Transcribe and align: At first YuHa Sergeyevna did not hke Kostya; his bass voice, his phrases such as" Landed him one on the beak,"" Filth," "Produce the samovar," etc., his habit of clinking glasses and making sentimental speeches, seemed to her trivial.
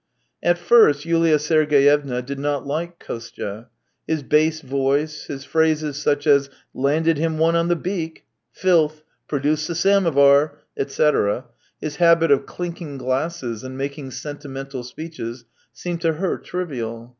At 0.41 0.57
first 0.57 1.05
YuHa 1.05 1.39
Sergeyevna 1.39 2.23
did 2.23 2.39
not 2.39 2.63
hke 2.63 2.93
Kostya; 2.99 3.69
his 4.07 4.23
bass 4.23 4.61
voice, 4.61 5.25
his 5.25 5.45
phrases 5.45 5.95
such 5.95 6.25
as" 6.25 6.49
Landed 6.89 7.19
him 7.19 7.37
one 7.37 7.55
on 7.55 7.67
the 7.67 7.75
beak,"" 7.75 8.25
Filth," 8.61 9.03
"Produce 9.27 9.67
the 9.67 9.75
samovar," 9.75 10.57
etc., 10.75 11.45
his 11.79 11.97
habit 11.97 12.31
of 12.31 12.47
clinking 12.47 12.97
glasses 12.97 13.63
and 13.63 13.77
making 13.77 14.09
sentimental 14.09 14.83
speeches, 14.83 15.45
seemed 15.71 16.01
to 16.01 16.13
her 16.13 16.39
trivial. 16.39 17.09